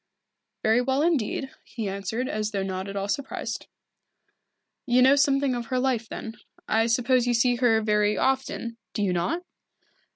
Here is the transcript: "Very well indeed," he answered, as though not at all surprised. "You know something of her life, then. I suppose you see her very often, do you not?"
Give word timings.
"Very 0.63 0.81
well 0.81 1.03
indeed," 1.03 1.51
he 1.63 1.87
answered, 1.87 2.27
as 2.27 2.49
though 2.49 2.63
not 2.63 2.87
at 2.87 2.95
all 2.95 3.07
surprised. 3.07 3.67
"You 4.87 5.03
know 5.03 5.15
something 5.15 5.53
of 5.53 5.67
her 5.67 5.77
life, 5.77 6.09
then. 6.09 6.37
I 6.67 6.87
suppose 6.87 7.27
you 7.27 7.35
see 7.35 7.57
her 7.57 7.79
very 7.83 8.17
often, 8.17 8.77
do 8.95 9.03
you 9.03 9.13
not?" 9.13 9.43